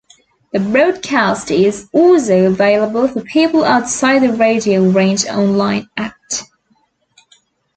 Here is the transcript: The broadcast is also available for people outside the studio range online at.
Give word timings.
The 0.51 0.59
broadcast 0.59 1.51
is 1.51 1.87
also 1.93 2.45
available 2.47 3.07
for 3.07 3.21
people 3.21 3.63
outside 3.63 4.23
the 4.23 4.33
studio 4.33 4.89
range 4.89 5.25
online 5.27 5.91
at. 5.95 6.15